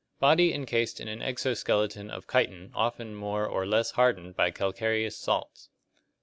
Body 0.19 0.51
encased 0.51 0.99
in 0.99 1.07
an 1.07 1.19
exo 1.19 1.55
skeleton 1.55 2.09
of 2.09 2.25
chitin 2.25 2.71
often 2.73 3.13
more 3.13 3.45
or 3.45 3.67
less 3.67 3.91
hardened 3.91 4.35
by 4.35 4.49
calcareous 4.49 5.15
salts. 5.15 5.69